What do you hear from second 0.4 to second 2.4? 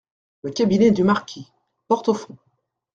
Le cabinet du marquis.— Porte au fond.